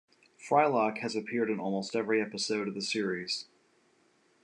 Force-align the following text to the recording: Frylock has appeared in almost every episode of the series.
Frylock 0.35 0.97
has 1.01 1.15
appeared 1.15 1.51
in 1.51 1.59
almost 1.59 1.95
every 1.95 2.19
episode 2.19 2.67
of 2.67 2.73
the 2.73 2.81
series. 2.81 3.45